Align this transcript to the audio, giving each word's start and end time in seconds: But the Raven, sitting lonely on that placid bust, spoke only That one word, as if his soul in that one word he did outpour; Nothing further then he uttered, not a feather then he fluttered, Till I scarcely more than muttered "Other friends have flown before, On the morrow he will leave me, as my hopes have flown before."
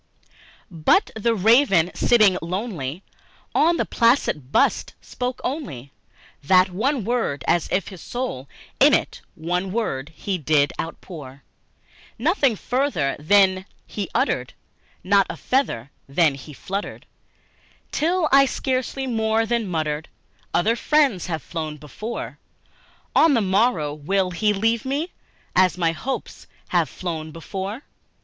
But 0.71 1.11
the 1.15 1.35
Raven, 1.35 1.91
sitting 1.93 2.35
lonely 2.41 3.03
on 3.53 3.77
that 3.77 3.91
placid 3.91 4.51
bust, 4.51 4.95
spoke 4.99 5.39
only 5.43 5.91
That 6.43 6.71
one 6.71 7.05
word, 7.05 7.43
as 7.47 7.67
if 7.71 7.89
his 7.89 8.01
soul 8.01 8.49
in 8.79 8.93
that 8.93 9.21
one 9.35 9.71
word 9.71 10.09
he 10.15 10.39
did 10.39 10.73
outpour; 10.79 11.43
Nothing 12.17 12.55
further 12.55 13.15
then 13.19 13.67
he 13.85 14.09
uttered, 14.15 14.53
not 15.03 15.27
a 15.29 15.37
feather 15.37 15.91
then 16.09 16.33
he 16.33 16.51
fluttered, 16.51 17.05
Till 17.91 18.27
I 18.31 18.47
scarcely 18.47 19.05
more 19.05 19.45
than 19.45 19.67
muttered 19.67 20.09
"Other 20.51 20.75
friends 20.75 21.27
have 21.27 21.43
flown 21.43 21.77
before, 21.77 22.39
On 23.15 23.35
the 23.35 23.39
morrow 23.39 23.97
he 24.29 24.51
will 24.51 24.59
leave 24.59 24.83
me, 24.83 25.11
as 25.55 25.77
my 25.77 25.91
hopes 25.91 26.47
have 26.69 26.89
flown 26.89 27.29
before." 27.31 27.83